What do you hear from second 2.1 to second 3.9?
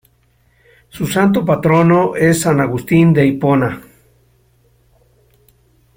es san Agustín de Hipona.